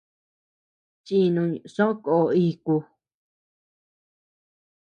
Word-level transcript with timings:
Chinuñ 1.05 1.51
soʼö 1.73 1.93
ko 2.03 2.13
iku. 2.47 2.75